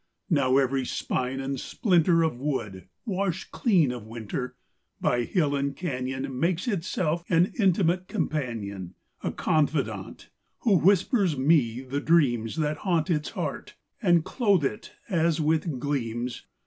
[0.31, 4.55] Now every spine and splinter Of wood, washed clean of winter,
[4.99, 11.81] By hill and canyon Makes of itself an intimate companion, A confidant, who whispers me
[11.81, 16.47] the dreams That haunt its heart, and clothe it as with gleams.